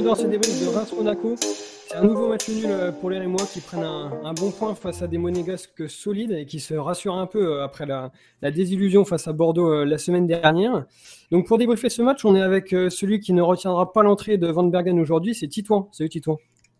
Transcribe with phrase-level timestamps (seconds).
[0.00, 1.34] bienvenue dans ces débriefs de Reims Monaco.
[1.38, 5.02] C'est un nouveau match nul euh, pour les Rémois qui prennent un, bon point face
[5.02, 8.10] à des monégasques solides et qui se rassurent un peu euh, après la,
[8.50, 10.86] désillusion face à Bordeaux euh, la semaine dernière.
[11.30, 14.46] Donc pour débriefer ce match, on est avec celui qui ne retiendra pas l'entrée de
[14.46, 15.88] Van Bergen aujourd'hui, c'est Titouan.
[15.92, 16.38] Salut Titouan.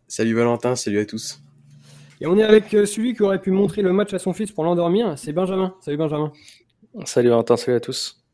[0.08, 1.40] Salut Valentin, salut à tous.
[2.20, 4.64] Et on est avec celui qui aurait pu montrer le match à son fils pour
[4.64, 5.74] l'endormir, c'est Benjamin.
[5.80, 6.32] Salut Benjamin.
[7.04, 8.24] Salut Valentin, salut à tous.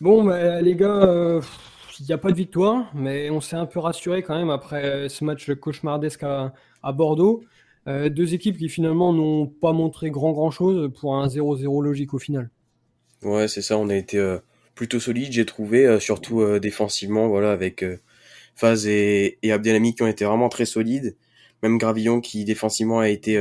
[0.00, 1.40] Bon, bah, les gars,
[2.02, 5.08] il n'y a pas de victoire, mais on s'est un peu rassuré quand même après
[5.08, 6.52] ce match cauchemardesque à,
[6.92, 7.44] Bordeaux.
[7.86, 12.12] Euh, deux équipes qui finalement n'ont pas montré grand grand chose pour un 0-0 logique
[12.12, 12.50] au final.
[13.22, 14.38] Ouais, c'est ça, on a été euh,
[14.74, 17.84] plutôt solide, j'ai trouvé, euh, surtout défensivement, voilà, avec
[18.56, 21.16] Faz et, et Abdelhamid qui ont été vraiment très solides.
[21.62, 23.38] Même Gravillon qui défensivement a été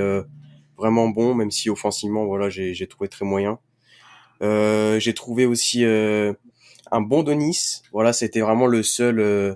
[0.78, 3.58] vraiment bon, même si offensivement, voilà, j'ai trouvé très moyen.
[4.40, 5.84] j'ai trouvé aussi
[6.92, 7.82] un bon Denis.
[7.92, 9.56] Voilà, c'était vraiment le seul euh,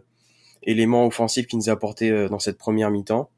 [0.63, 3.29] élément offensif qui nous a apporté euh, dans cette première mi-temps.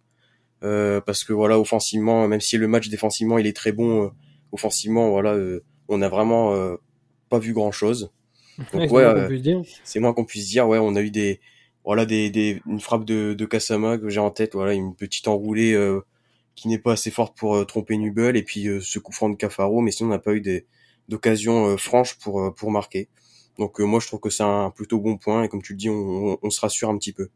[0.63, 4.11] Euh, parce que voilà, offensivement, même si le match défensivement il est très bon,
[4.51, 5.37] offensivement, voilà,
[5.87, 6.77] on a vraiment
[7.29, 8.11] pas vu grand chose.
[8.73, 9.05] Donc ouais,
[9.83, 10.67] c'est moins qu'on puisse dire.
[10.67, 11.41] Ouais, on a eu des,
[11.85, 14.55] voilà, des, des une frappe de, de Kasama que j'ai en tête.
[14.55, 15.77] Voilà, une petite enroulée
[16.55, 19.81] qui n'est pas assez forte pour tromper Nubel et puis ce coup franc de Cafaro.
[19.81, 20.65] Mais sinon, on n'a pas eu des
[21.07, 23.09] d'occasion franche pour pour marquer.
[23.57, 25.77] Donc euh, moi je trouve que c'est un plutôt bon point et comme tu le
[25.77, 27.29] dis, on, se rassure un petit peu.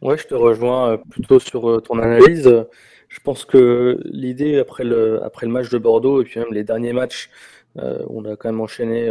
[0.00, 2.66] Ouais, je te rejoins euh, plutôt sur euh, ton analyse.
[3.08, 6.64] Je pense que l'idée après le, après le match de Bordeaux et puis même les
[6.64, 7.30] derniers matchs,
[7.76, 9.10] on a quand même enchaîné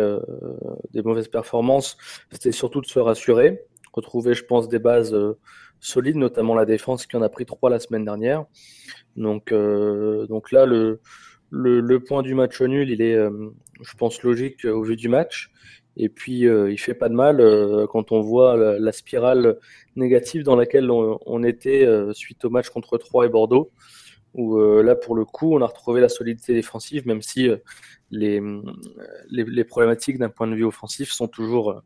[0.91, 1.97] des mauvaises performances,
[2.31, 5.15] c'était surtout de se rassurer, retrouver, je pense, des bases
[5.81, 8.45] solides, notamment la défense qui en a pris trois la semaine dernière.
[9.17, 11.01] Donc, donc là, le,
[11.55, 15.51] le, point du match nul, il est, je pense, logique au vu du match.
[15.95, 19.59] Et puis, euh, il fait pas de mal euh, quand on voit la, spirale
[19.95, 23.71] négative dans laquelle on, était euh, suite au match contre Troyes et Bordeaux,
[24.33, 27.49] où là, pour le coup, on a retrouvé la solidité défensive, même si
[28.09, 28.41] les,
[29.29, 31.83] les, problématiques d'un point de vue offensif sont toujours,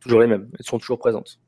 [0.00, 1.38] toujours les mêmes, elles sont toujours présentes.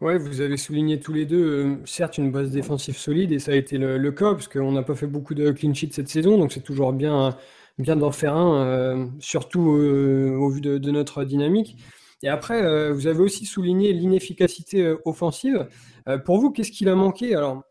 [0.00, 3.54] Ouais, vous avez souligné tous les deux, certes, une base défensive solide, et ça a
[3.54, 6.52] été le, le cas, parce qu'on n'a pas fait beaucoup de clean cette saison, donc
[6.52, 7.36] c'est toujours bien
[7.78, 11.76] bien d'en faire un, euh, surtout euh, au vu de, notre dynamique.
[12.22, 15.68] Et après, euh, vous avez aussi souligné l'inefficacité offensive.
[16.24, 17.34] pour vous, qu'est-ce qu'il a manqué?
[17.34, 17.64] Alors,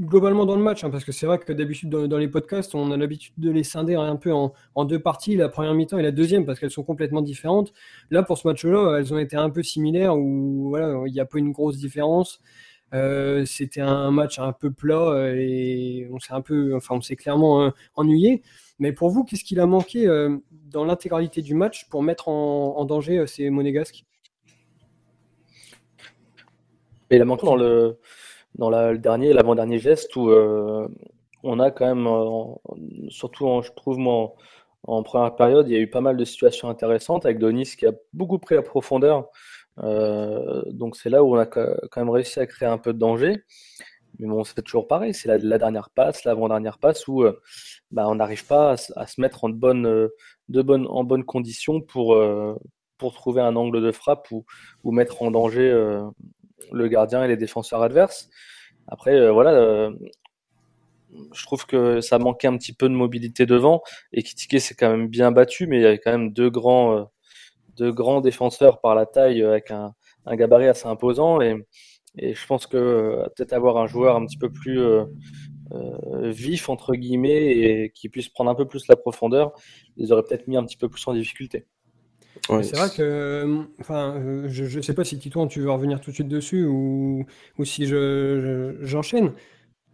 [0.00, 2.90] globalement dans le match, hein, parce que c'est vrai que d'habitude dans, les podcasts, on
[2.90, 4.52] a l'habitude de les scinder un peu en,
[4.84, 7.72] deux parties, la première mi-temps et la deuxième, parce qu'elles sont complètement différentes.
[8.10, 11.26] Là, pour ce match-là, elles ont été un peu similaires, où voilà, il n'y a
[11.26, 12.40] pas une grosse différence.
[13.44, 17.72] C'était un match un peu plat et on s'est un peu, enfin, on s'est clairement
[17.94, 18.42] ennuyé.
[18.80, 20.38] Mais pour vous, qu'est-ce qu'il a manqué euh,
[20.70, 24.06] dans l'intégralité du match pour mettre en, danger euh, ces monégasques?
[27.10, 27.98] Il a manqué dans le,
[28.56, 30.88] dans le dernier, l'avant-dernier geste où euh,
[31.42, 32.08] on a quand même,
[33.10, 36.68] surtout en, je trouve en, première période, il y a eu pas mal de situations
[36.68, 39.28] intéressantes avec Donis qui a beaucoup pris la profondeur.
[39.78, 43.44] donc c'est là où on a quand même réussi à créer un peu de danger.
[44.18, 47.40] Mais bon, c'est toujours pareil, c'est la, dernière passe, l'avant-dernière passe où euh,
[47.90, 50.08] bah, on n'arrive pas à, se mettre en bonne, euh,
[50.54, 52.54] en bonne condition pour, euh,
[52.98, 55.72] trouver un angle de frappe ou mettre en danger
[56.72, 58.28] le gardien et les défenseurs adverses.
[58.86, 59.90] Après, voilà,
[61.32, 63.82] je trouve que ça manquait un petit peu de mobilité devant
[64.12, 67.10] et Kitike s'est quand même bien battu, mais il y avait quand même deux grands,
[67.76, 69.94] deux grands défenseurs par la taille avec un,
[70.36, 71.56] gabarit assez imposant et
[72.16, 75.04] et je pense que euh, peut-être avoir un joueur un petit peu plus euh,
[75.72, 79.52] euh, vif, entre guillemets, et qui puisse prendre un peu plus la profondeur,
[79.96, 81.66] les aurait peut-être mis un petit peu plus en difficulté.
[82.62, 86.14] C'est vrai que, enfin, je ne sais pas si Titouan, tu veux revenir tout de
[86.14, 87.24] suite dessus ou,
[87.58, 89.32] ou si j'enchaîne.
[89.36, 89.40] Je,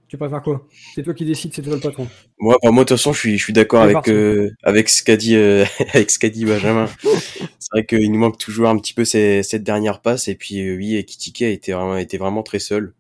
[0.09, 0.65] tu préfères quoi?
[0.95, 2.07] C'est toi qui décides, c'est toi le patron.
[2.39, 5.17] Moi, moi de toute façon, je suis, je suis d'accord avec, euh, avec ce qu'a
[5.17, 5.65] dit, euh,
[5.95, 6.87] avec ce qu'a dit Benjamin.
[7.03, 10.29] c'est vrai qu'il nous manque toujours un petit peu cette dernière passe.
[10.29, 12.95] Et puis, euh, oui, Ekitike a été vraiment, été vraiment très seul.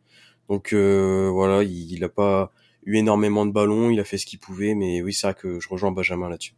[0.48, 2.52] Donc, voilà, il n'a pas
[2.84, 3.90] eu énormément de ballons.
[3.90, 4.74] Il a fait ce qu'il pouvait.
[4.74, 6.54] Mais oui, c'est vrai que je rejoins Benjamin là-dessus.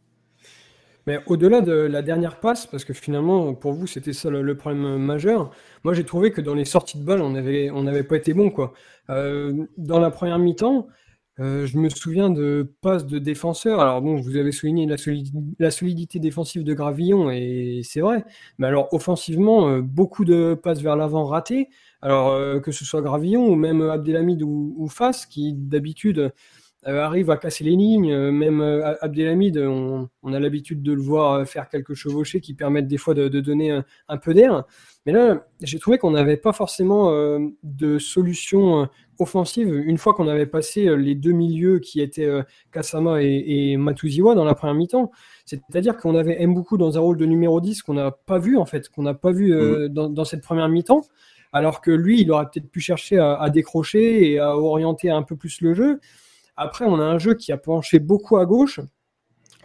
[1.09, 4.97] Mais au-delà de la dernière passe, parce que finalement, pour vous, c'était ça le, problème
[4.97, 5.49] majeur,
[5.83, 8.53] moi j'ai trouvé que dans les sorties de balles, on n'avait pas été bon.
[9.09, 10.85] Euh, dans la première mi-temps,
[11.39, 13.79] euh, je me souviens de passes de défenseurs.
[13.79, 18.23] Alors bon, vous avez souligné la, solidité défensive de Gravillon, et c'est vrai.
[18.59, 21.69] Mais alors offensivement, euh, beaucoup de passes vers l'avant ratées.
[22.03, 26.31] Alors que ce soit Gravillon ou même Abdelhamid ou, ou Fas, qui d'habitude
[26.85, 28.13] arrive à casser les lignes.
[28.31, 28.61] même
[29.01, 33.13] Abdelhamid, on, on a l'habitude de le voir faire quelques chevauchés qui permettent des fois
[33.13, 34.63] de, donner un, peu d'air.
[35.05, 37.11] Mais là, j'ai trouvé qu'on n'avait pas forcément
[37.63, 38.87] de solution
[39.19, 42.29] offensive une fois qu'on avait passé les deux milieux qui étaient
[42.71, 45.11] Kasama et, et Matuziwa dans la première mi-temps.
[45.45, 48.65] C'est-à-dire qu'on avait beaucoup dans un rôle de numéro 10 qu'on n'a pas vu en
[48.65, 49.53] fait, qu'on n'a pas vu
[49.89, 51.01] dans, dans, cette première mi-temps
[51.51, 55.35] alors que lui, il aurait peut-être pu chercher à, décrocher et à orienter un peu
[55.35, 55.99] plus le jeu.
[56.61, 58.81] Après, on a un jeu qui a penché beaucoup à gauche.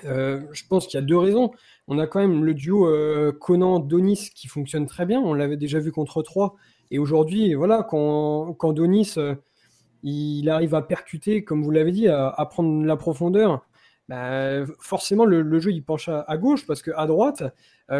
[0.05, 1.51] Euh, je pense qu'il y a deux raisons.
[1.89, 5.21] On a quand même le duo euh, Conan-Donis qui fonctionne très bien.
[5.21, 6.55] On l'avait déjà vu contre 3.
[6.93, 9.35] Et aujourd'hui, voilà, quand, Donis euh,
[10.05, 13.67] il arrive à percuter, comme vous l'avez dit, à, prendre la profondeur,
[14.09, 17.43] bah, forcément le, jeu il penche à, à, gauche parce qu'à droite,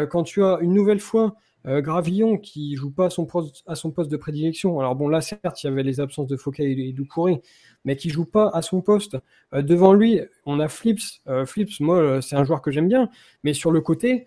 [0.09, 1.35] quand tu as une nouvelle fois
[1.67, 4.79] euh, Gravillon qui joue pas à son, poste, à son poste de prédilection.
[4.79, 7.41] Alors bon, là certes, il y avait les absences de Foucault et, Doucouré,
[7.85, 9.17] mais qui joue pas à son poste.
[9.53, 11.21] Euh, devant lui, on a Flips.
[11.27, 13.09] Euh, Flips, moi, c'est un joueur que j'aime bien,
[13.43, 14.25] mais sur le côté,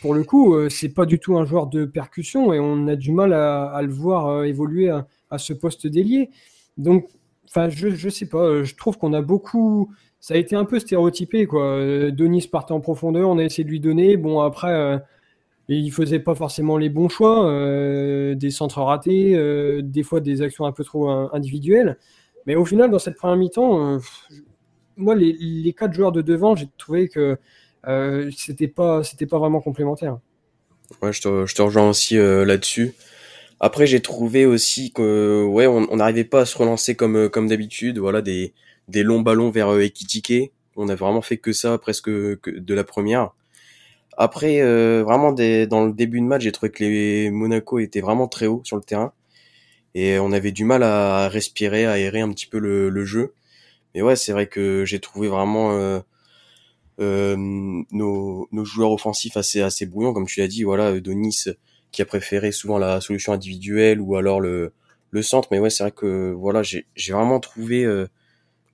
[0.00, 3.12] pour le coup, c'est pas du tout un joueur de percussion et on a du
[3.12, 6.30] mal à, le voir évoluer à, ce poste d'ailier.
[6.78, 7.06] Donc,
[7.48, 9.92] enfin, je, je sais pas, je trouve qu'on a beaucoup.
[10.20, 11.76] Ça a été un peu stéréotypé, quoi.
[12.12, 14.16] Denis partait en profondeur, on a essayé de lui donner.
[14.16, 15.02] Bon, après
[15.68, 20.20] et il faisait pas forcément les bons choix, euh, des centres ratés, euh, des fois
[20.20, 21.98] des actions un peu trop individuelles.
[22.46, 23.98] Mais au final, dans cette première mi-temps, euh,
[24.96, 27.38] moi, les, quatre joueurs de devant, j'ai trouvé que
[28.36, 30.18] c'était pas, c'était pas vraiment complémentaire.
[31.00, 32.94] Ouais, je te, rejoins aussi là-dessus.
[33.60, 37.98] Après, j'ai trouvé aussi que, ouais, on n'arrivait pas à se relancer comme, comme d'habitude.
[37.98, 38.52] Voilà, des,
[38.88, 40.52] des longs ballons vers Ekitike.
[40.76, 43.30] On a vraiment fait que ça presque que de la première.
[44.16, 48.28] Après, euh, vraiment, dans le début de match, j'ai trouvé que les Monaco étaient vraiment
[48.28, 49.12] très haut sur le terrain.
[49.94, 53.34] Et on avait du mal à respirer, à aérer un petit peu le, jeu.
[53.94, 56.00] Mais ouais, c'est vrai que j'ai trouvé vraiment euh,
[57.00, 57.36] euh,
[57.92, 60.12] nos, joueurs offensifs assez, assez bouillants.
[60.14, 61.44] Comme tu l'as dit, voilà, Donis
[61.92, 64.72] qui a préféré souvent la solution individuelle ou alors le,
[65.10, 65.48] le centre.
[65.50, 67.86] Mais ouais, c'est vrai que voilà, j'ai vraiment trouvé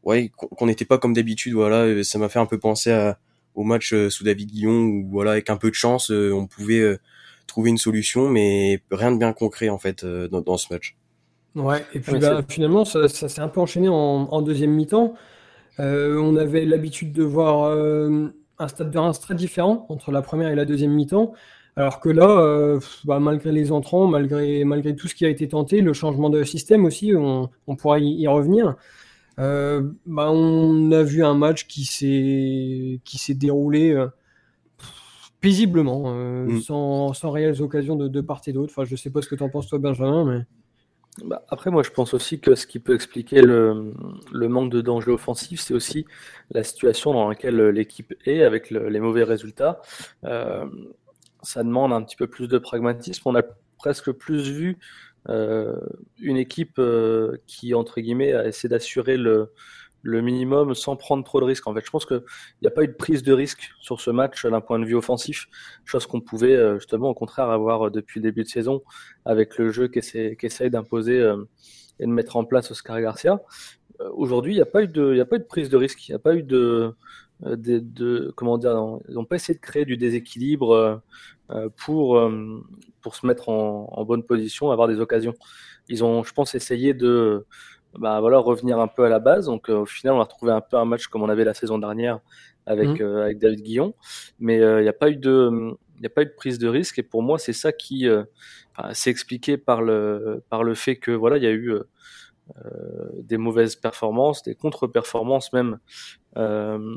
[0.05, 1.55] ouais, qu'on n'était pas comme d'habitude.
[1.55, 3.19] Voilà, ça m'a fait un peu penser à
[3.59, 6.47] au match euh, sous David Guillon où voilà avec un peu de chance euh, on
[6.47, 6.97] pouvait euh,
[7.49, 10.97] trouver une solution mais rien de bien concret en fait dans, ce match.
[11.57, 15.15] Ouais et puis bah, finalement ça, s'est un peu enchaîné en, deuxième mi-temps.
[15.79, 17.73] on avait l'habitude de voir
[18.59, 21.33] un stade de Reims très différent entre la première et la deuxième mi-temps.
[21.75, 25.81] Alors que là, bah, malgré les entrants, malgré, malgré tout ce qui a été tenté,
[25.81, 28.77] le changement de système aussi, on, on pourra y revenir.
[29.39, 34.09] Euh, bah, on a vu un match qui s'est qui s'est déroulé euh,
[35.41, 36.61] paisiblement, euh, mm.
[36.61, 38.73] sans, sans, réelles occasions de, de part et d'autre.
[38.77, 40.45] Enfin, je sais pas ce que tu en penses toi, Benjamin, mais.
[41.25, 43.93] Bah, après, moi, je pense aussi que ce qui peut expliquer le,
[44.33, 46.05] le manque de danger offensif, c'est aussi
[46.51, 49.81] la situation dans laquelle l'équipe est avec les mauvais résultats.
[50.25, 50.67] Euh,
[51.43, 53.23] ça demande un petit peu plus de pragmatisme.
[53.25, 53.43] On a
[53.79, 54.77] presque plus vu euh,
[55.27, 59.53] une équipe euh, qui, entre guillemets, a essayé d'assurer le,
[60.05, 61.67] minimum sans prendre trop de risques.
[61.67, 62.23] En fait, je pense qu'il
[62.63, 64.95] n'y a pas eu de prise de risque sur ce match d'un point de vue
[64.95, 65.49] offensif,
[65.85, 68.83] chose qu'on pouvait euh, justement au contraire avoir depuis le début de saison
[69.27, 71.19] avec le jeu qui essaie, d'imposer
[72.01, 73.43] et de mettre en place Oscar Garcia.
[74.13, 76.13] Aujourd'hui, il n'y a pas eu de, a pas eu de prise de risque, il
[76.13, 76.95] n'y a pas eu de,
[77.41, 78.73] de, de, comment dire,
[79.09, 81.03] ils n'ont pas essayé de créer du déséquilibre
[81.51, 82.65] euh, pour, euh,
[83.01, 85.35] pour se mettre en, en, bonne position, avoir des occasions.
[85.89, 87.47] Ils ont, je pense, essayé de
[87.99, 89.47] bah, voilà, revenir un peu à la base.
[89.47, 91.55] Donc euh, au final, on a retrouvé un peu un match comme on avait la
[91.55, 92.21] saison dernière
[92.67, 93.17] avec, mmh.
[93.17, 93.95] avec David Guillon.
[94.39, 96.69] Mais il n'y a pas eu de il n'y a pas eu de prise de
[96.69, 98.23] risque et pour moi c'est ça qui euh,
[98.93, 101.89] s'est expliqué par le par le fait que voilà il y a eu euh,
[103.15, 105.79] des mauvaises performances des contre-performances même
[106.37, 106.97] euh,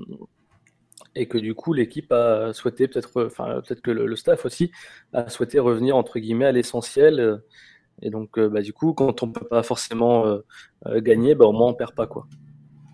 [1.15, 4.72] et que du coup l'équipe a souhaité peut-être, enfin peut-être que le, staff aussi
[5.13, 7.20] a souhaité revenir entre guillemets à l'essentiel.
[7.20, 7.38] Euh,
[8.01, 11.51] et donc euh, bah, du coup, quand on peut pas forcément euh, gagner, bah, au
[11.51, 12.27] moins on perd pas quoi.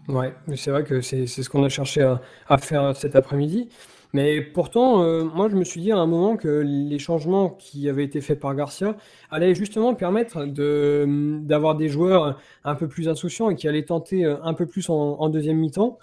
[0.08, 3.70] Ouais, c'est vrai que c'est ce qu'on a cherché à, faire cet après-midi.
[4.14, 8.06] Mais pourtant, moi, je me suis dit à un moment que les changements qui avaient
[8.06, 8.96] été faits par Garcia
[9.32, 14.54] allaient justement permettre d'avoir des joueurs un peu plus insouciants et qui allaient tenter un
[14.54, 16.00] peu plus en deuxième mi-temps.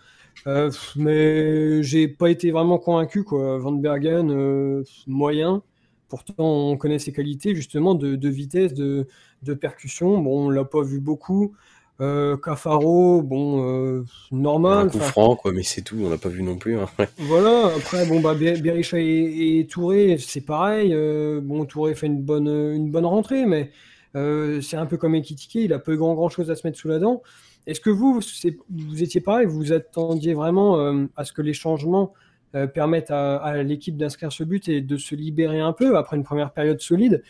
[0.46, 3.58] Euh, mais j'ai pas été vraiment convaincu quoi.
[3.58, 5.62] Van Bergen euh, moyen.
[6.08, 9.06] Pourtant on connaît ses qualités justement de, de vitesse, de,
[9.42, 10.18] de, percussion.
[10.18, 11.54] Bon on l'a pas vu beaucoup.
[12.00, 14.86] Euh, Cafaro, bon euh, normal.
[14.86, 15.96] Un coup franc quoi, mais c'est tout.
[16.00, 16.76] On l'a pas vu non plus.
[16.76, 16.86] Hein.
[17.18, 17.66] voilà.
[17.76, 20.92] Après bon bah Berisha et, et Touré c'est pareil.
[20.92, 23.70] Euh, bon Touré fait une bonne une bonne rentrée, mais
[24.14, 26.88] c'est un peu comme Ekitike, il a peu grand, grand chose à se mettre sous
[26.88, 27.22] la dent.
[27.66, 28.20] Est-ce que vous,
[28.70, 32.12] vous étiez pareil, vous attendiez vraiment à ce que les changements
[32.74, 36.22] permettent à, à l'équipe d'inscrire ce but et de se libérer un peu après une
[36.22, 37.24] première période solide?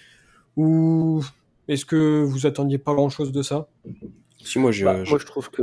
[0.59, 1.25] Ou
[1.69, 3.67] est-ce que vous attendiez pas grand-chose de ça?
[4.45, 5.63] Si, moi, je, bah, moi, je trouve que.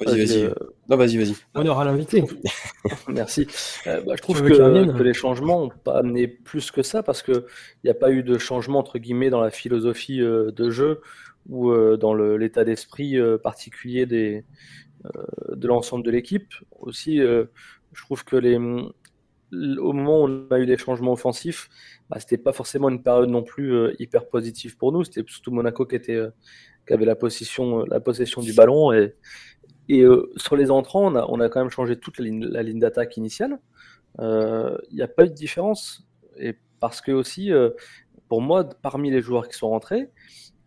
[0.00, 0.42] Vas-y, vas-y.
[0.42, 0.54] Euh,
[0.88, 1.34] non, vas-y, vas-y.
[1.54, 2.24] On aura l'invité.
[3.08, 3.46] Merci.
[3.86, 7.44] Euh, bah, je trouve que, les changements n'ont pas amené plus que ça parce qu'il
[7.84, 11.00] n'y a pas eu de changement, entre guillemets, dans la philosophie euh, de jeu
[11.48, 14.46] ou dans l'état d'esprit particulier des,
[15.52, 16.54] de l'ensemble de l'équipe.
[16.80, 21.68] Aussi, je trouve que les, au moment où on a eu des changements offensifs,
[22.08, 25.04] bah, c'était pas forcément une période non plus hyper positive pour nous.
[25.04, 26.18] C'était surtout Monaco qui était
[26.86, 28.92] qui avait la possession, euh, la possession du ballon.
[28.92, 29.12] Et,
[29.90, 33.16] euh, sur les entrants, on a, on a, quand même changé toute la ligne, d'attaque
[33.16, 33.58] initiale.
[34.20, 36.06] Euh, il n'y a pas eu de différence.
[36.38, 37.50] Et parce que aussi,
[38.28, 40.10] pour moi, parmi les joueurs qui sont rentrés,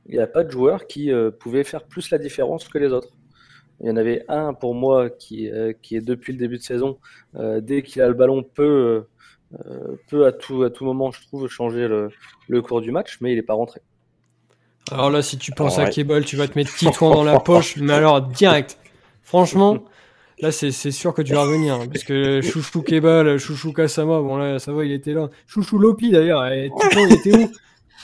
[0.08, 3.16] il n'y a pas de joueur qui pouvait faire plus la différence que les autres.
[3.82, 6.98] Il y en avait un pour moi qui, qui est depuis le début de saison,
[7.36, 9.06] dès qu'il a le ballon, peut,
[10.08, 11.88] peut à, tout, à tout moment, je trouve, changer
[12.48, 13.82] le cours du match, mais il n'est pas rentré.
[14.92, 17.78] Alors là, si tu penses à Keball, tu vas te mettre Titouan dans la poche,
[17.78, 18.78] mais alors direct.
[19.24, 19.84] Franchement,
[20.40, 21.76] là, c'est sûr que tu vas revenir.
[21.76, 25.30] Hein, parce que Chouchou Kebal, Chouchou Kasama, bon là, ça va, il était là.
[25.48, 26.44] Chouchou Lopi d'ailleurs,
[26.80, 27.52] Titouan, il était où?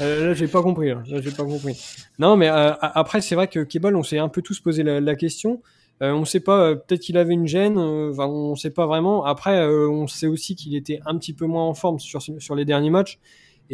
[0.01, 0.89] Euh, Là, j'ai pas compris.
[0.89, 1.79] Là, j'ai pas compris.
[2.19, 5.15] Non, mais euh, après, c'est vrai que Kebal, on s'est un peu tous posé la,
[5.15, 5.61] question.
[6.01, 9.23] Euh, on sait pas, euh, peut-être qu'il avait une gêne, enfin, on sait pas vraiment.
[9.25, 12.65] Après, on sait aussi qu'il était un petit peu moins en forme sur, sur les
[12.65, 13.19] derniers matchs.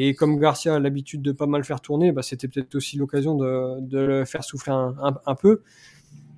[0.02, 3.36] Et comme Garcia a l'habitude de pas mal faire tourner, bah, c'était peut-être aussi l'occasion
[3.36, 5.62] de, le faire souffler un, peu.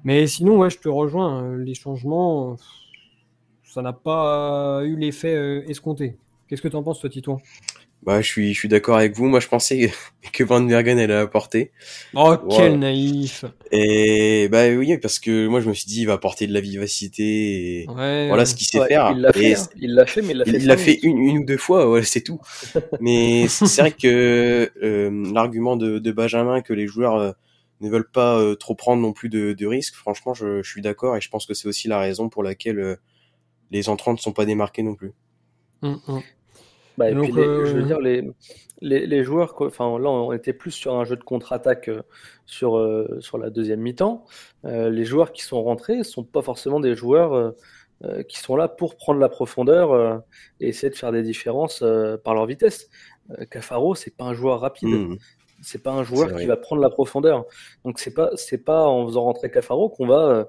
[0.04, 1.44] Mais sinon, ouais, je te rejoins.
[1.44, 2.58] Euh, les changements,
[3.64, 6.18] ça n'a pas eu l'effet euh, escompté.
[6.48, 7.40] Qu'est-ce que tu en penses, toi, Titouan
[8.04, 9.28] bah, je suis, je suis d'accord avec vous.
[9.28, 9.92] Moi, je pensais
[10.34, 11.72] que Van Bergen allait apporter.
[12.14, 13.46] Oh, quel naïf.
[13.72, 16.62] Et bah oui, parce que moi, je me suis dit, il va apporter de la
[16.62, 17.82] vivacité.
[17.82, 19.12] Et voilà ce qu'il sait faire.
[19.16, 19.68] Il l'a fait, hein.
[19.76, 20.58] il l'a fait, mais il l'a fait.
[20.58, 21.90] Il l'a fait une, une ou deux fois.
[21.90, 22.42] Ouais, c'est tout.
[23.02, 27.32] mais c'est vrai que euh, l'argument de, de, Benjamin que les joueurs euh,
[27.82, 30.82] ne veulent pas euh, trop prendre non plus de, de risques, franchement, je, je suis
[30.82, 32.96] d'accord et je pense que c'est aussi la raison pour laquelle euh,
[33.72, 35.14] les entrants ne sont pas démarqués non plus.
[35.82, 36.22] Hum, hum.
[36.98, 38.30] Bah, et puis je veux euh, dire, les,
[38.82, 42.02] les, les joueurs, enfin là, on était plus sur un jeu de contre-attaque euh,
[42.46, 44.26] sur, euh, sur la deuxième mi-temps.
[44.64, 47.54] les joueurs qui sont rentrés ne sont pas forcément des joueurs
[48.28, 50.24] qui sont là pour prendre la profondeur
[50.60, 51.84] et essayer de faire des différences
[52.24, 52.90] par leur vitesse.
[53.50, 54.90] Cafaro, c'est pas un joueur rapide.
[54.90, 55.18] Mmh.
[55.62, 57.46] C'est pas un joueur qui va prendre la profondeur.
[57.86, 60.48] Donc c'est pas c'est pas en faisant rentrer Cafaro qu'on va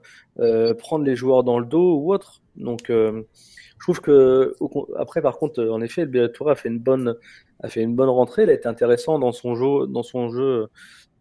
[0.78, 2.42] prendre les joueurs dans le dos ou autre.
[2.56, 3.24] Donc je
[3.78, 4.54] trouve que
[4.96, 7.16] après, par contre, en effet, le a fait une bonne,
[7.62, 8.44] a fait une bonne rentrée.
[8.44, 10.68] Il a été intéressant dans son jeu, dans son jeu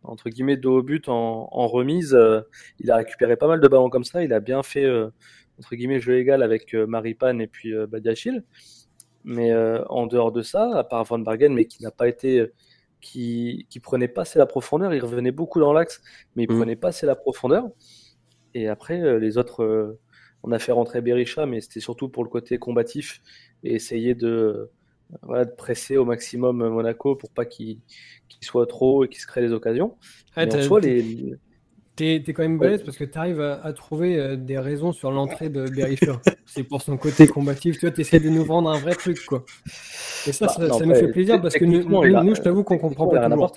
[0.03, 2.17] entre guillemets de haut but en, remise.
[2.79, 4.23] il a récupéré pas mal de ballons comme ça.
[4.23, 5.09] Il a bien fait euh,
[5.59, 8.43] entre guillemets jeu égal avec euh, Maripane et puis euh, Badiachil.
[9.23, 9.53] Mais
[9.87, 12.51] en dehors de ça, à part Van Bargen, mais qui n'a pas été
[13.01, 14.93] qui, qui prenait pas assez la profondeur.
[14.93, 16.01] Il revenait beaucoup dans l'axe,
[16.35, 16.57] mais il mmh.
[16.57, 17.69] prenait pas assez la profondeur.
[18.53, 19.97] Et après, les autres,
[20.43, 23.21] on a fait rentrer Berisha, mais c'était surtout pour le côté combatif
[23.63, 24.69] et essayer de,
[25.23, 27.79] de presser au maximum Monaco pour pas qu'il
[28.41, 29.97] soit trop et qu'il se crée des occasions.
[30.35, 31.35] Ah, les...
[32.23, 35.49] T'es quand même balèze parce que tu arrives à, trouver euh, des raisons sur l'entrée
[35.49, 36.19] de Berisha.
[36.45, 37.77] c'est pour son côté combatif.
[37.79, 39.45] Tu vois, essaies de nous vendre un vrai truc, quoi.
[40.27, 43.07] Et ça, bah, ça, nous fait plaisir parce que nous, nous, je t'avoue qu'on comprend
[43.07, 43.51] pas toujours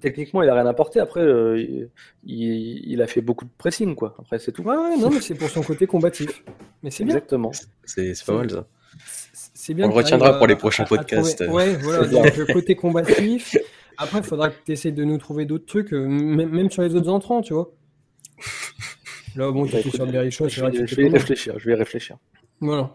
[0.00, 1.00] techniquement, il a rien apporté.
[1.00, 1.88] Après, euh,
[2.24, 4.14] il, a fait beaucoup de pressing, quoi.
[4.18, 4.62] Après, c'est tout.
[4.62, 6.44] Ouais, non, mais c'est pour son côté combatif.
[6.82, 7.16] Mais c'est bien.
[7.16, 7.52] Exactement.
[7.84, 8.66] C'est pas mal, ça.
[9.54, 9.86] C'est bien.
[9.86, 11.44] On le retiendra pour les prochains podcasts.
[11.48, 12.06] Ouais, voilà.
[12.06, 13.56] donc, le côté combatif.
[14.00, 16.94] Après, il faudra que tu essayes de nous trouver d'autres trucs, euh, même sur les
[16.94, 17.70] autres entrants, tu vois.
[19.36, 19.92] Là, bon, tu es sur
[20.50, 22.16] c'est vrai que Je vais réfléchir, je vais réfléchir.
[22.60, 22.92] Voilà.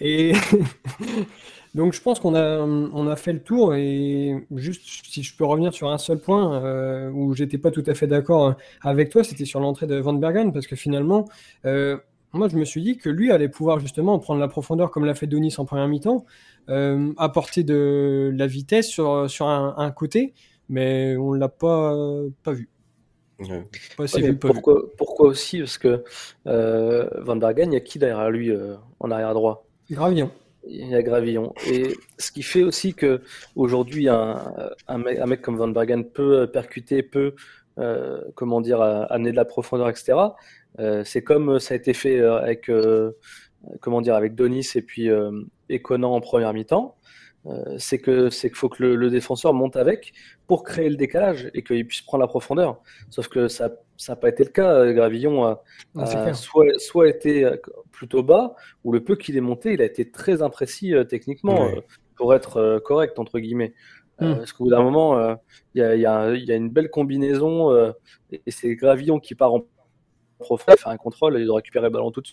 [0.00, 0.32] Et
[1.74, 5.44] Donc je pense qu'on a, on a fait le tour et juste si je peux
[5.46, 9.24] revenir sur un seul point euh, où j'étais pas tout à fait d'accord avec toi,
[9.24, 11.26] c'était sur l'entrée de Van Bergen parce que finalement,
[11.64, 11.96] euh,
[12.32, 15.14] moi je me suis dit que lui allait pouvoir justement prendre la profondeur comme l'a
[15.14, 16.24] fait Donis en première mi-temps,
[16.68, 20.34] euh, apporter de la vitesse sur, sur un, côté,
[20.68, 21.94] mais on l'a pas,
[22.42, 22.68] pas vu.
[24.40, 25.58] pourquoi, pourquoi, aussi?
[25.58, 26.04] Parce que
[26.44, 28.52] Van Bergen, il y a qui derrière lui
[29.00, 29.66] en arrière droit?
[29.90, 30.30] Gravillon.
[30.64, 31.52] Il y a Gravillon.
[31.66, 33.20] Et ce qui fait aussi que
[33.56, 34.38] aujourd'hui un,
[34.86, 37.34] un, mec, un mec comme Van Bergen peut percuter, peut euh,
[38.34, 40.14] comment dire, amener de la profondeur, etc.
[40.78, 42.70] Euh, c'est comme ça a été fait euh, avec
[43.80, 45.08] comment dire avec Donis et puis
[45.68, 46.96] et Conan en première mi-temps.
[47.46, 50.12] euh, c'est que c'est qu'il faut que le, défenseur monte avec
[50.46, 52.80] pour créer le décalage et qu'il puisse prendre la profondeur.
[53.10, 53.70] Sauf que ça
[54.08, 54.92] n'a pas été le cas.
[54.92, 57.50] Gravillon a, soit, soit, été
[57.90, 61.68] plutôt bas, ou le peu qu'il est monté, il a été très imprécis techniquement
[62.16, 63.74] pour être correct, entre guillemets.
[64.20, 64.36] Hmm.
[64.36, 65.36] parce qu'au bout d'un moment,
[65.74, 67.74] il y, a, y, a, une belle combinaison
[68.30, 69.64] et c'est Gravillon qui part en
[70.38, 72.28] profondeur, faire un contrôle, il doit récupérer le ballon tout de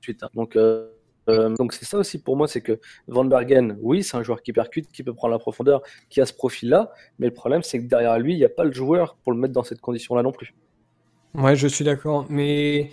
[0.00, 0.22] suite.
[0.22, 0.30] Hein.
[0.34, 0.88] Donc, euh,
[1.28, 4.52] donc c'est ça aussi pour moi, c'est que Van Bergen, oui, c'est un joueur qui
[4.52, 7.88] percute, qui peut prendre la profondeur, qui a ce profil-là, mais le problème c'est que
[7.88, 10.32] derrière lui, il n'y a pas le joueur pour le mettre dans cette condition-là non
[10.32, 10.54] plus.
[11.34, 12.90] Ouais, je suis d'accord, mais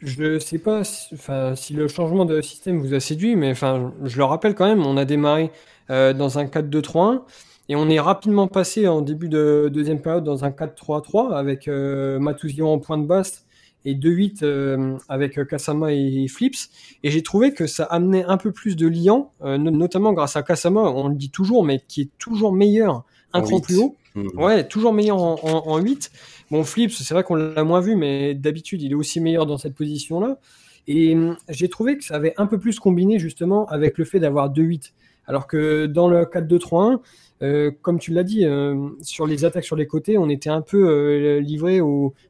[0.00, 1.16] je sais pas si,
[1.56, 4.86] si le changement de système vous a séduit, mais enfin, je le rappelle quand même,
[4.86, 5.50] on a démarré
[5.90, 7.22] euh, dans un 4-2-3-1.
[7.68, 12.18] Et on est rapidement passé en début de deuxième période dans un 4-3-3 avec euh,
[12.60, 13.46] en point de basse
[13.84, 16.70] et 2-8 euh, avec euh, Kasama et Flips.
[17.02, 20.42] Et j'ai trouvé que ça amenait un peu plus de liant, euh, notamment grâce à
[20.42, 23.96] Kasama, on le dit toujours, mais qui est toujours meilleur un cran plus haut.
[24.14, 24.38] Mmh.
[24.38, 26.10] Ouais, toujours meilleur en, en, 8.
[26.50, 29.56] Bon, Flips, c'est vrai qu'on l'a moins vu, mais d'habitude, il est aussi meilleur dans
[29.56, 30.38] cette position-là.
[30.86, 34.20] Et hum, j'ai trouvé que ça avait un peu plus combiné justement avec le fait
[34.20, 34.92] d'avoir 2-8.
[35.26, 37.00] Alors que dans le 4-2-3-1,
[37.42, 40.62] euh, comme tu l'as dit, euh, sur les attaques sur les côtés, on était un
[40.62, 41.80] peu euh, livré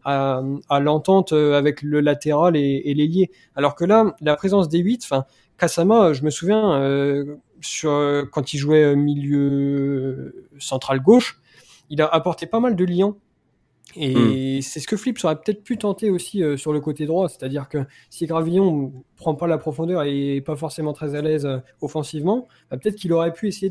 [0.05, 0.43] à,
[0.81, 3.31] l'entente avec le latéral et, et l'ailier.
[3.55, 5.25] Alors que là, la présence des 8, enfin,
[5.59, 7.29] Kasama, je me souviens,
[8.31, 11.41] quand il jouait milieu central gauche,
[11.91, 13.15] il a apporté pas mal de liens
[13.97, 14.63] et hmm.
[14.63, 17.69] c'est ce que Flip aurait peut-être pu tenter aussi euh, sur le côté droit, c'est-à-dire
[17.69, 17.79] que
[18.11, 22.49] si Gravillon prend pas la profondeur et est pas forcément très à l'aise euh, offensivement,
[22.71, 23.71] bah, peut-être qu'il aurait pu essayer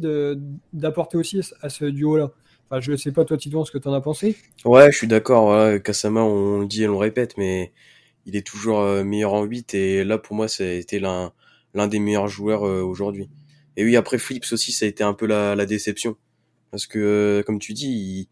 [0.74, 2.32] d'apporter aussi à ce duo-là.
[2.70, 4.38] Enfin, je sais pas toi Tidon ce que tu en as pensé.
[4.64, 5.48] Ouais, je suis d'accord.
[5.48, 5.80] Voilà.
[5.80, 7.74] Kasama, on le dit et on le répète, mais
[8.26, 11.34] il est toujours euh, meilleur en 8 et là pour moi c'était l'un
[11.74, 13.30] l'un des meilleurs joueurs aujourd'hui.
[13.78, 16.18] Et oui, après Flips aussi, ça a été un peu la, la déception
[16.70, 18.28] parce que comme tu dis, il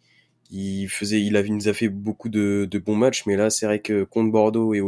[0.49, 3.65] il faisait, il, avait, nous a fait beaucoup de, de bons matchs, mais là, c'est
[3.65, 4.81] vrai que contre Bordeaux et,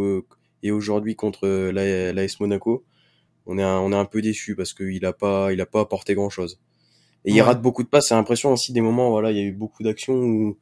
[0.63, 2.83] et aujourd'hui contre l'AS la Monaco,
[3.45, 5.81] on est un, on est un peu déçu parce qu'il a pas, il a pas
[5.81, 6.59] apporté grand chose.
[7.25, 8.07] Et il rate beaucoup de passes.
[8.07, 10.57] C'est l'impression aussi des moments, voilà, il y a eu beaucoup d'actions où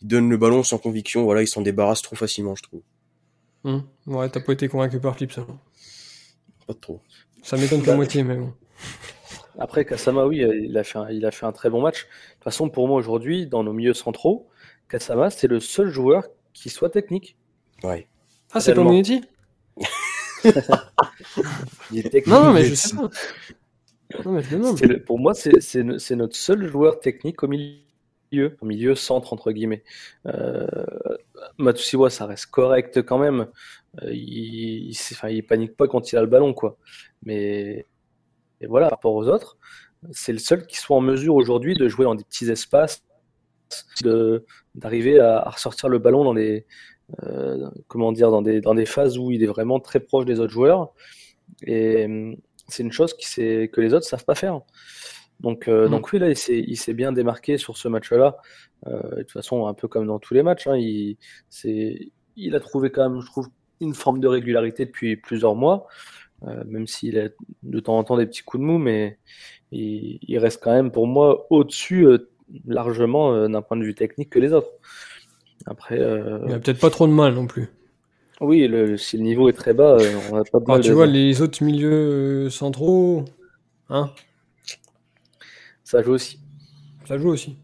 [0.00, 1.24] il donne le ballon sans conviction.
[1.24, 2.82] Voilà, il s'en débarrasse trop facilement, je trouve.
[3.64, 3.82] Hum.
[4.06, 5.46] Ouais, t'as pas été convaincu par Clip, ça.
[6.66, 7.00] Pas trop.
[7.42, 8.52] Ça m'étonne qu'à moitié, mais bon.
[9.58, 12.04] Après, Kasama, oui, il a, fait un, il a fait un très bon match.
[12.04, 14.48] De toute façon, pour moi, aujourd'hui, dans nos milieux centraux,
[14.88, 17.36] Kasama, c'est le seul joueur qui soit technique.
[17.82, 18.08] Ouais.
[18.52, 19.22] Ah, c'est Community
[21.92, 22.26] Il est technique.
[22.26, 23.10] Non, mais je sais pas.
[24.24, 29.32] Non, mais je pour moi, c'est notre seul joueur technique au milieu, au milieu centre,
[29.32, 29.82] entre guillemets.
[30.26, 30.66] Euh,
[31.58, 33.48] Matusiwa, ça reste correct quand même.
[34.02, 34.96] Euh, il, il,
[35.30, 36.78] il, panique pas quand il a le ballon, quoi.
[37.22, 37.86] Mais
[38.60, 39.56] et voilà, par rapport aux autres,
[40.12, 43.04] c'est le seul qui soit en mesure aujourd'hui de jouer dans des petits espaces,
[44.74, 46.66] d'arriver à, ressortir le ballon dans des,
[47.22, 50.40] euh, comment dire, dans des, dans des phases où il est vraiment très proche des
[50.40, 50.92] autres joueurs.
[51.62, 52.36] Et hum,
[52.68, 53.26] c'est une chose qui
[53.68, 54.60] que les autres savent pas faire.
[55.40, 55.90] Donc, euh, mm.
[55.90, 58.36] donc oui, là, il s'est bien démarqué sur ce match-là.
[58.86, 61.16] Euh, de toute façon, un peu comme dans tous les matchs, hein, il,
[62.36, 63.48] il a trouvé quand même, je trouve,
[63.80, 65.86] une forme de régularité depuis plusieurs mois.
[66.46, 67.28] Euh, même s'il a
[67.64, 69.18] de temps en temps des petits coups de mou, mais
[69.72, 72.30] il, reste quand même pour moi au-dessus euh,
[72.66, 74.70] largement euh, d'un point de vue technique que les autres.
[75.66, 77.68] Après, il a peut-être pas trop de mal non plus.
[78.40, 79.96] Oui, si le niveau est très bas,
[80.30, 80.80] on n'a pas de mal.
[80.80, 83.24] tu vois, les autres milieux centraux,
[83.90, 84.10] hein?
[85.82, 86.38] Ça joue aussi.
[87.04, 87.58] Ça joue aussi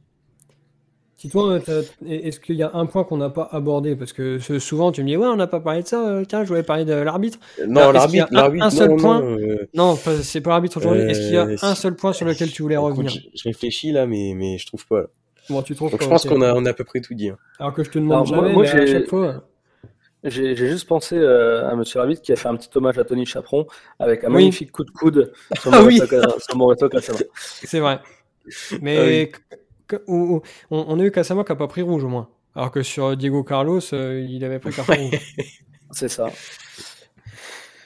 [1.29, 1.59] toi,
[2.07, 3.97] est-ce qu'il y a un point qu'on n'a pas abordé?
[3.97, 6.07] Parce que souvent, tu me dis, ouais, on n'a pas parlé de ça.
[6.07, 7.39] Euh, tiens, je voulais parler de l'arbitre.
[7.67, 9.21] Non, l'arbitre, un, seul point?
[9.75, 11.03] Non, euh, c'est pas l'arbitre aujourd'hui.
[11.03, 13.13] est-ce qu'il y a euh, un seul point sur lequel tu voulais revenir?
[13.13, 15.05] je, réfléchis là, mais, mais je trouve pas.
[15.51, 17.29] Bon, tu trouves Donc, je pense qu'on a, on a à peu près tout dit.
[17.29, 17.39] Hein.
[17.59, 19.45] Alors que je te demande jamais, moi, à chaque fois.
[20.25, 23.67] J'ai juste pensé à Monsieur l'arbitre qui a fait un petit hommage à Tony Chaperon
[23.99, 26.01] avec un magnifique coup de coude sur ah, oui.
[27.63, 28.01] C'est vrai.
[28.81, 29.57] Mais ah
[30.09, 32.29] on, on, a eu Kasama qui n'a pas pris rouge au moins.
[32.55, 35.37] Alors que sur Diego Carlos, euh, il avait pris carton rouge.
[35.91, 36.29] C'est ça.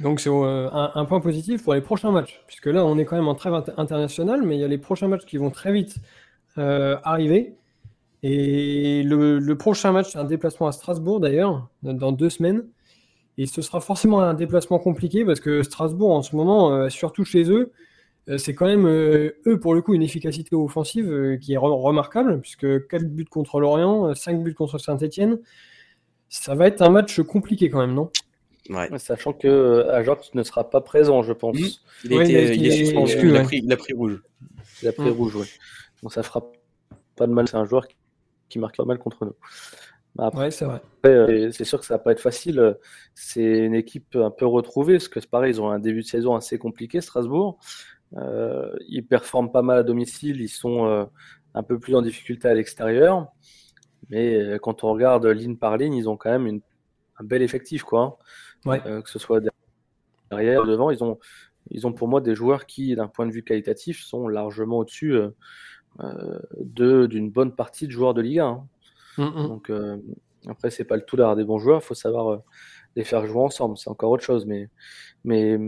[0.00, 3.16] Donc c'est euh, un, point positif pour les prochains matchs, puisque là on est quand
[3.16, 5.96] même en trêve internationale, mais il y a les prochains matchs qui vont très vite
[6.56, 7.56] euh, arriver.
[8.22, 12.64] Et le, prochain match, c'est un déplacement à Strasbourg d'ailleurs, dans deux semaines.
[13.38, 17.50] Et ce sera forcément un déplacement compliqué parce que Strasbourg en ce moment, surtout chez
[17.50, 17.72] eux,
[18.36, 22.40] c'est quand même, euh, eux, pour le coup, une efficacité offensive euh, qui est remarquable,
[22.42, 25.38] puisque 4 buts contre Lorient, 5 buts contre Saint-Etienne.
[26.28, 28.10] Ça va être un match compliqué quand même, non?
[28.68, 28.90] Ouais.
[28.98, 31.56] Sachant que Ajax ne sera pas présent, je pense.
[32.04, 32.26] Il, a,
[32.70, 33.36] suspendu, il,
[33.72, 34.22] a pris, rouge.
[34.82, 35.14] Il a pris Mm.
[35.14, 35.46] rouge, ouais.
[36.02, 36.44] Donc ça fera
[37.16, 37.48] pas de mal.
[37.48, 37.96] C'est un joueur qui,
[38.50, 39.34] qui marque pas mal contre nous.
[40.18, 40.82] Après, Ouais, c'est vrai.
[41.06, 42.76] euh, c'est sûr que ça va pas être facile.
[43.14, 46.06] C'est une équipe un peu retrouvée, parce que c'est pareil, ils ont un début de
[46.06, 47.58] saison assez compliqué, Strasbourg.
[48.16, 51.04] Euh, ils performent pas mal à domicile, ils sont euh,
[51.54, 53.26] un peu plus en difficulté à l'extérieur.
[54.10, 56.60] Mais euh, quand on regarde ligne par ligne, ils ont quand même une,
[57.18, 58.18] un bel effectif, quoi.
[58.64, 58.70] hein.
[58.70, 58.82] Ouais.
[58.86, 59.40] Euh, que ce soit
[60.30, 61.18] derrière, devant, ils ont,
[61.70, 65.14] ils ont pour moi des joueurs qui, d'un point de vue qualitatif, sont largement au-dessus
[65.14, 65.30] euh,
[66.58, 68.46] de- d'une bonne partie de joueurs de Ligue 1.
[68.46, 68.66] hein.
[69.18, 69.48] Mm, mm.
[69.48, 69.98] Donc euh,
[70.46, 72.40] après, c'est pas le tout d'avoir des bons joueurs, il faut savoir
[72.96, 74.46] les faire jouer ensemble, c'est encore autre chose.
[74.46, 74.68] Mais,
[75.24, 75.58] mais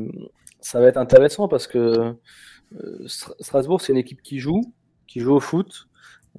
[0.61, 4.61] ça va être intéressant parce que euh, Stra- Strasbourg, c'est une équipe qui joue,
[5.07, 5.89] qui joue au foot,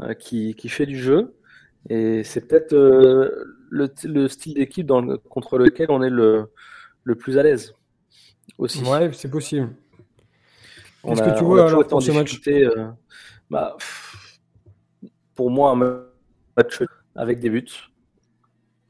[0.01, 1.35] euh, qui, qui fait du jeu.
[1.89, 6.51] Et c'est peut-être euh, le, le style d'équipe dans contre lequel on est le,
[7.03, 7.73] le plus à l'aise
[8.57, 8.83] aussi.
[8.83, 9.69] Ouais, c'est possible.
[11.03, 12.87] Qu'est-ce que tu vois alors pour ce match euh,
[13.49, 14.39] bah, pff,
[15.35, 15.75] Pour moi, un
[16.55, 16.83] match
[17.15, 17.67] avec des buts.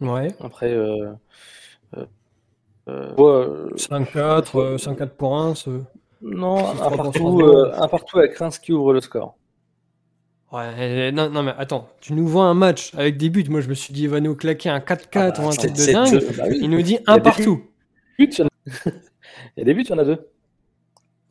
[0.02, 0.28] Ouais.
[0.40, 1.14] Après, euh,
[1.96, 2.06] euh,
[3.18, 5.54] 5-4, euh, 5-4 pour 1.
[6.22, 9.36] non, un partout, euh, un partout avec Reims qui ouvre le score.
[10.52, 13.46] Ouais, non, non, mais attends, tu nous vois un match avec des buts.
[13.50, 15.52] Moi, je me suis dit, il va nous claquer un 4-4 Ah bah, ou un
[15.52, 16.20] truc de dingue.
[16.38, 16.60] bah oui.
[16.62, 17.64] Il nous dit un partout.
[18.20, 18.50] Buts, il y en a-
[19.56, 20.20] il y a des buts, il y en a deux.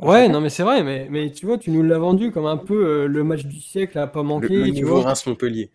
[0.02, 2.56] Ouais, non, mais c'est vrai, mais, mais tu vois, tu nous l'as vendu comme un
[2.56, 5.02] peu euh, le match du siècle à pas Le, manquer, le tu niveau vois.
[5.02, 5.70] Reims-Montpellier.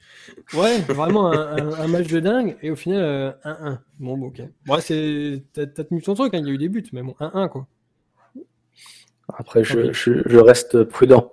[0.51, 1.37] Ouais, vraiment un,
[1.73, 3.79] un- un match de dingue, et au final, euh, 1-1.
[3.99, 4.41] Bon, bon, ok.
[4.67, 5.43] Ouais, c'est.
[5.53, 7.47] T'as t'as tenu ton truc, hein, il y a eu des buts, mais bon, 1-1,
[7.49, 7.67] quoi.
[9.31, 11.31] Après, je, je, je reste prudent.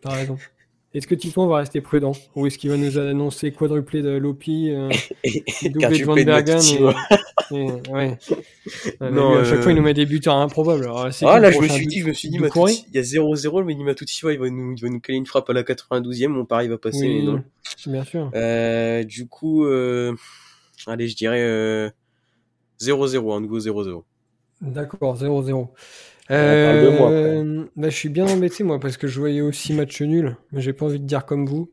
[0.00, 0.36] T'as raison.
[0.92, 4.70] Est-ce que Titouan va rester prudent Ou est-ce qu'il va nous annoncer quadruplé de Lopi,
[4.70, 4.88] euh,
[5.70, 6.60] doublé de Van Bergen
[7.52, 8.18] et, et- ouais.
[9.00, 10.82] Non, à chaque euh, fois, il nous met des buteurs improbables.
[10.84, 13.02] Alors, Ah là, je me suis dit, je me suis dit, Matuti- il y a
[13.02, 16.26] 0-0, mais Matuti, il va nous, il va nous caler une frappe à la 92e,
[16.28, 17.42] mon pari va passer, Oui, non.
[17.86, 18.30] bien sûr.
[18.34, 20.14] Euh, du coup, euh,
[20.88, 21.88] allez, je dirais euh,
[22.80, 24.02] 0-0, un nouveau 0-0.
[24.60, 25.68] D'accord, 0-0.
[26.90, 27.10] Moi.
[27.10, 30.60] Euh, bah, je suis bien embêté, moi, parce que je voyais aussi match nul, mais
[30.60, 31.70] j'ai pas envie de dire comme vous.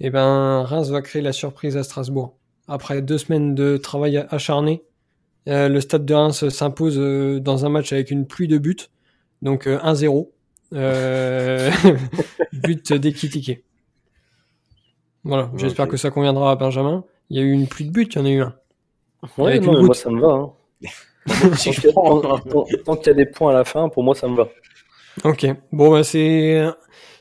[0.00, 2.36] Et ben, Reims va créer la surprise à Strasbourg.
[2.68, 4.82] Après deux semaines de travail acharné,
[5.48, 8.76] euh, le stade de Reims s'impose euh, dans un match avec une pluie de buts,
[9.42, 10.30] donc euh, 1-0.
[10.74, 11.70] Euh,
[12.52, 13.62] but d'Ekitike.
[15.24, 17.04] Voilà, j'espère que ça conviendra à Benjamin.
[17.30, 18.54] Il y a eu une pluie de buts, il y en a eu un.
[19.38, 20.28] Ouais, Avec non, une mais moi, ça me va.
[20.32, 20.52] hein.
[21.26, 21.34] Si
[21.66, 23.54] Tant je qu'il y a- prends, tant- tant- tant qu'il y a des points à
[23.54, 24.48] la fin, pour moi, ça me va.
[25.24, 26.64] Ok, bon bah c'est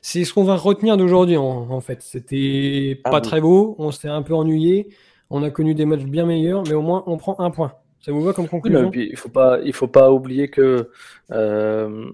[0.02, 2.02] c'est ce qu'on va retenir d'aujourd'hui en, en fait.
[2.02, 4.88] C'était Ah pas très beau, on s'est un peu ennuyé,
[5.30, 7.74] on a connu des matchs bien meilleurs, mais au moins on prend un point.
[8.00, 10.90] Ça vous va comme Oui, conclusion puis, il faut pas, il faut pas oublier que
[11.32, 12.06] euh,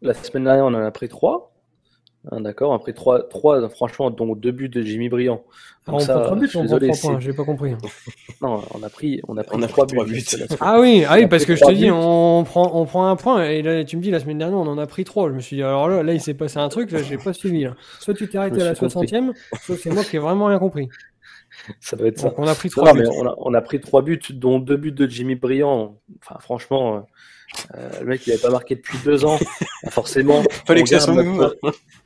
[0.00, 1.52] la semaine dernière, on en a pris trois.
[2.30, 5.44] Hein, D'accord, on a pris trois, trois, franchement, dont deux buts de Jimmy Briand.
[5.86, 7.26] Donc on ça, prend trois buts, je suis ou on prend désolé, trois points, c'est-
[7.26, 7.72] j'ai pas compris.
[8.42, 10.12] Non, on a pris, on a pris On a trois pris trois buts.
[10.14, 10.56] buts.
[10.60, 13.44] Ah oui, ah oui, parce que je te dis, on prend on prend un point
[13.44, 15.28] et là tu me dis la semaine dernière on en a pris trois.
[15.28, 17.32] Je me suis dit alors là là il s'est passé un truc là j'ai pas
[17.32, 17.74] suivi là.
[18.00, 19.06] Soit tu t'es arrêté à la suis compris.
[19.08, 20.88] 60e, soit c'est moi qui ai vraiment rien compris.
[21.80, 22.28] Ça doit être ça.
[22.28, 23.00] Donc on a pris trois buts.
[23.02, 25.98] mais on a, on a pris trois buts, dont deux buts de Jimmy Briand.
[26.22, 27.00] Enfin, franchement, euh,
[27.76, 29.38] euh, le mec, il n'avait pas marqué depuis deux ans.
[29.90, 30.42] Forcément.
[30.66, 31.58] Fallait on que ça soit nous, notre-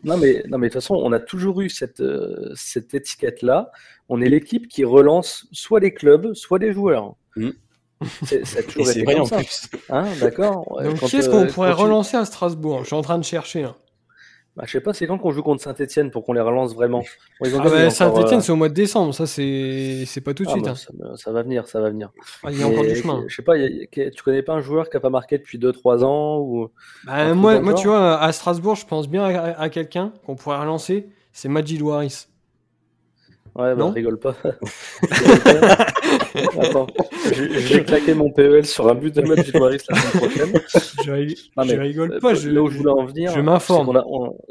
[0.05, 3.71] Non, mais, non, mais de toute façon, on a toujours eu cette, euh, cette étiquette-là.
[4.09, 7.15] On est l'équipe qui relance soit les clubs, soit les joueurs.
[7.37, 7.51] Mm.
[8.25, 9.37] C'est vrai en ça.
[9.39, 9.69] plus.
[9.89, 12.81] Hein, D'accord Donc qui est-ce euh, qu'on pourrait relancer à Strasbourg?
[12.81, 13.77] Je suis en train de chercher là.
[14.55, 17.03] Bah, je sais pas, c'est quand qu'on joue contre Saint-Etienne pour qu'on les relance vraiment
[17.41, 20.45] Bon, Ah bah, Saint-Etienne euh, c'est au mois de décembre, ça c'est c'est pas tout
[20.45, 20.65] de ah, suite.
[20.65, 20.73] bah,
[21.11, 21.17] hein.
[21.17, 22.11] ça, va venir, ça va venir.
[22.43, 23.25] Ah, il y a encore du chemin.
[23.29, 25.59] Je sais pas, y a- tu connais pas un joueur qui a pas marqué depuis
[25.59, 26.69] 2-3 ans ou...
[27.05, 30.59] Bah, moi, moi, tu vois, à Strasbourg, je pense bien à, à quelqu'un qu'on pourrait
[30.59, 31.09] relancer.
[31.33, 32.27] C'est Majid Waris.
[33.55, 34.35] Ouais, bah, Non rigole pas.
[36.61, 36.87] Attends,
[37.29, 40.61] vais claquer mon PEL sur un but de match du Paris la semaine prochaine.
[41.05, 42.35] Je, rigole Euh, pas.
[42.35, 44.01] Je, là où je voulais en venir, je m'informe.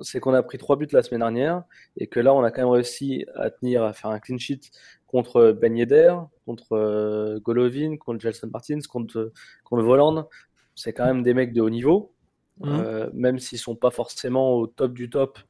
[0.02, 1.64] c'est qu'on a, pris trois buts la semaine dernière
[1.98, 4.62] et que là, on a quand même réussi à tenir, à faire un clean sheet
[5.08, 9.32] contre Ben Yedder, contre euh, Golovin, contre Gelson Martins, contre,
[9.64, 10.28] contre Voland.
[10.76, 12.14] C'est quand même des mecs de haut niveau,
[12.60, 12.80] Mhm.
[12.80, 15.42] euh, même s'ils sont pas forcément au top du top euh,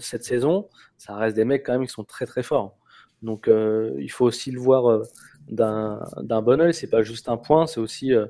[0.00, 0.68] cette saison.
[0.98, 2.76] Ça reste des mecs quand même qui sont très très forts.
[3.22, 5.02] Donc, euh, il faut aussi le voir euh,
[5.48, 6.72] d'un d'un bon oeil.
[6.72, 8.26] C'est pas juste un point, c'est aussi euh,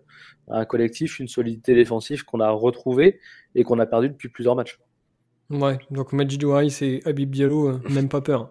[0.48, 3.20] un collectif, une solidité défensive qu'on a retrouvée
[3.54, 4.80] et qu'on a perdu depuis plusieurs matchs.
[5.48, 8.50] Ouais, donc Majid Waris et Habib Diallo, euh, même pas peur.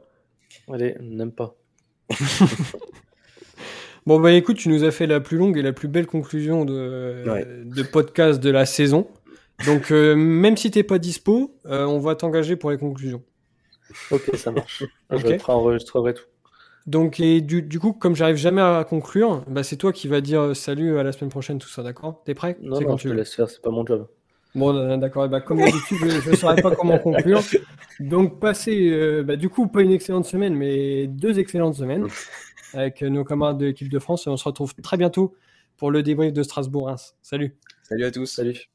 [0.71, 1.55] Allez, n'aime pas.
[4.05, 6.65] Bon, bah écoute, tu nous as fait la plus longue et la plus belle conclusion
[6.65, 7.45] de, Ouais.
[7.45, 9.07] de podcast de la saison.
[9.65, 13.23] Donc, même si t'es pas dispo, on va t'engager pour les conclusions.
[14.11, 14.83] Ok, ça marche.
[15.11, 16.25] Je enregistrerai tout.
[16.89, 20.55] Donc, et du, coup, comme j'arrive jamais à conclure, bah, c'est toi qui vas dire
[20.55, 22.23] salut à la semaine prochaine, tout ça, d'accord?
[22.25, 22.57] T'es prêt?
[22.61, 24.07] Non, non, je te laisse faire, c'est pas mon job.
[24.55, 25.27] Bon, euh, d'accord.
[25.29, 27.41] Bah, comme d'habitude, je ne saurais pas comment conclure.
[27.99, 32.07] Donc, passez, euh, bah, du coup, pas une excellente semaine, mais deux excellentes semaines
[32.73, 34.25] avec nos camarades de l'équipe de France.
[34.25, 35.35] Et on se retrouve très bientôt
[35.77, 37.15] pour le débrief de Strasbourg-Reims.
[37.21, 37.55] Salut.
[37.83, 38.25] Salut à tous.
[38.25, 38.69] Salut.